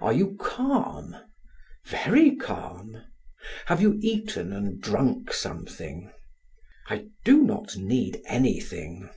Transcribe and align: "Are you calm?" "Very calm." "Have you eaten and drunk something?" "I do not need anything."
"Are 0.00 0.14
you 0.14 0.38
calm?" 0.40 1.14
"Very 1.84 2.34
calm." 2.36 3.02
"Have 3.66 3.82
you 3.82 3.98
eaten 4.00 4.50
and 4.50 4.80
drunk 4.80 5.34
something?" 5.34 6.10
"I 6.88 7.08
do 7.26 7.42
not 7.42 7.76
need 7.76 8.22
anything." 8.24 9.10